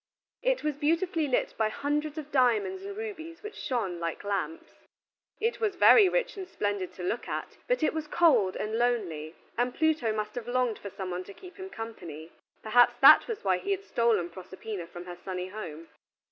It 0.41 0.63
was 0.63 0.77
beautifully 0.77 1.27
lit 1.27 1.53
by 1.59 1.69
hundreds 1.69 2.17
of 2.17 2.31
diamonds 2.31 2.81
and 2.83 2.97
rubies 2.97 3.43
which 3.43 3.53
shone 3.53 3.99
like 3.99 4.23
lamps. 4.23 4.87
It 5.39 5.59
was 5.59 5.75
very 5.75 6.09
rich 6.09 6.37
and 6.37 6.47
splendid 6.49 6.91
to 6.93 7.03
look 7.03 7.27
at, 7.29 7.57
but 7.67 7.83
it 7.83 7.93
was 7.93 8.07
cold 8.07 8.55
and 8.55 8.79
lonely 8.79 9.35
and 9.59 9.75
Pluto 9.75 10.11
must 10.11 10.33
have 10.33 10.47
longed 10.47 10.79
for 10.79 10.89
some 10.89 11.11
one 11.11 11.23
to 11.25 11.35
keep 11.35 11.57
him 11.57 11.69
company; 11.69 12.31
perhaps 12.63 12.95
that 13.01 13.27
was 13.27 13.43
why 13.43 13.59
he 13.59 13.69
had 13.69 13.83
stolen 13.83 14.31
Proserpina 14.31 14.87
from 14.87 15.05
her 15.05 15.15
sunny 15.23 15.49
home. 15.49 15.87